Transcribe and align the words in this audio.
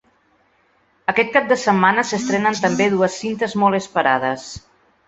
Aquest 1.13 1.29
cap 1.35 1.51
de 1.53 1.59
setmana 1.65 2.07
s’estrenen 2.13 2.59
també 2.65 2.91
dues 2.97 3.21
cintes 3.25 3.57
molt 3.65 3.83
esperades. 3.85 4.53